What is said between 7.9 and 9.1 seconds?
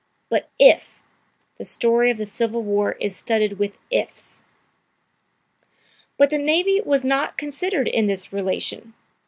this relation.